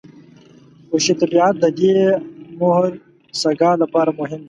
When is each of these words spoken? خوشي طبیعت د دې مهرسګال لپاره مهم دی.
خوشي 0.89 1.13
طبیعت 1.21 1.55
د 1.59 1.65
دې 1.79 1.93
مهرسګال 2.59 3.75
لپاره 3.83 4.09
مهم 4.19 4.31
دی. 4.39 4.39